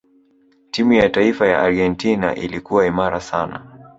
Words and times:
timu 0.71 0.93
ya 0.93 1.09
taifa 1.09 1.47
ya 1.47 1.59
Argentina 1.59 2.35
ilikuwa 2.35 2.85
imara 2.85 3.21
sana 3.21 3.79